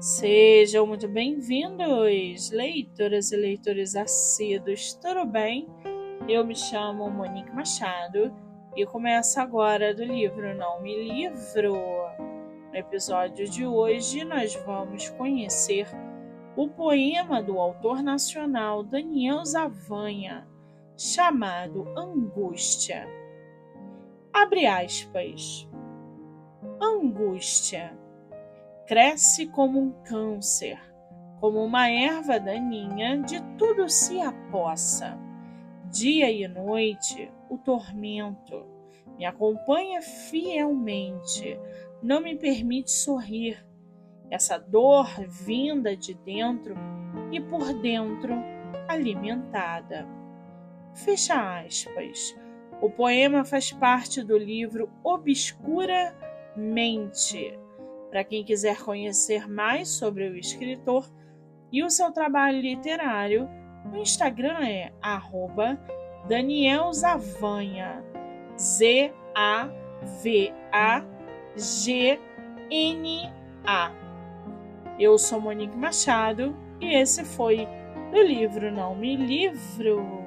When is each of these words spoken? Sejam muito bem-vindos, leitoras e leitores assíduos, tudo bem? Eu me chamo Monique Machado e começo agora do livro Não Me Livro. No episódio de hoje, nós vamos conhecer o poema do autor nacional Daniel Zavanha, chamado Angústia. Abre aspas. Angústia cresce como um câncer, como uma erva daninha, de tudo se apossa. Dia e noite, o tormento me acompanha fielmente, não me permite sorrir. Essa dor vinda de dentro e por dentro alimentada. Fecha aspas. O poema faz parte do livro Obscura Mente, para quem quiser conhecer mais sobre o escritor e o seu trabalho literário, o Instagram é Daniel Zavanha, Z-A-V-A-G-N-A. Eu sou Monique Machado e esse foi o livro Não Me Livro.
Sejam 0.00 0.86
muito 0.86 1.08
bem-vindos, 1.08 2.52
leitoras 2.52 3.32
e 3.32 3.36
leitores 3.36 3.96
assíduos, 3.96 4.94
tudo 4.94 5.26
bem? 5.26 5.66
Eu 6.28 6.46
me 6.46 6.54
chamo 6.54 7.10
Monique 7.10 7.50
Machado 7.52 8.32
e 8.76 8.86
começo 8.86 9.40
agora 9.40 9.92
do 9.92 10.04
livro 10.04 10.54
Não 10.54 10.80
Me 10.80 10.94
Livro. 11.02 11.74
No 12.70 12.76
episódio 12.76 13.50
de 13.50 13.66
hoje, 13.66 14.24
nós 14.24 14.54
vamos 14.64 15.08
conhecer 15.10 15.88
o 16.54 16.68
poema 16.68 17.42
do 17.42 17.58
autor 17.58 18.00
nacional 18.00 18.84
Daniel 18.84 19.44
Zavanha, 19.44 20.46
chamado 20.96 21.88
Angústia. 21.98 23.04
Abre 24.32 24.64
aspas. 24.64 25.68
Angústia 26.80 27.98
cresce 28.88 29.46
como 29.46 29.78
um 29.78 29.90
câncer, 30.02 30.80
como 31.40 31.62
uma 31.62 31.90
erva 31.90 32.40
daninha, 32.40 33.18
de 33.18 33.38
tudo 33.58 33.86
se 33.86 34.18
apossa. 34.18 35.18
Dia 35.92 36.30
e 36.30 36.48
noite, 36.48 37.30
o 37.50 37.58
tormento 37.58 38.64
me 39.18 39.26
acompanha 39.26 40.00
fielmente, 40.00 41.60
não 42.02 42.22
me 42.22 42.34
permite 42.34 42.90
sorrir. 42.90 43.62
Essa 44.30 44.58
dor 44.58 45.06
vinda 45.28 45.94
de 45.94 46.14
dentro 46.14 46.74
e 47.30 47.40
por 47.40 47.74
dentro 47.74 48.32
alimentada. 48.88 50.06
Fecha 50.94 51.60
aspas. 51.60 52.34
O 52.80 52.88
poema 52.88 53.44
faz 53.44 53.70
parte 53.70 54.22
do 54.22 54.38
livro 54.38 54.90
Obscura 55.04 56.14
Mente, 56.56 57.58
para 58.10 58.24
quem 58.24 58.44
quiser 58.44 58.82
conhecer 58.82 59.48
mais 59.48 59.88
sobre 59.88 60.28
o 60.28 60.36
escritor 60.36 61.08
e 61.70 61.82
o 61.82 61.90
seu 61.90 62.10
trabalho 62.10 62.60
literário, 62.60 63.48
o 63.92 63.96
Instagram 63.96 64.58
é 64.66 64.92
Daniel 66.26 66.92
Zavanha, 66.92 68.02
Z-A-V-A-G-N-A. 68.58 69.68
Eu 74.98 75.16
sou 75.18 75.40
Monique 75.40 75.76
Machado 75.76 76.56
e 76.80 76.94
esse 76.94 77.24
foi 77.24 77.68
o 78.12 78.22
livro 78.22 78.72
Não 78.72 78.96
Me 78.96 79.16
Livro. 79.16 80.26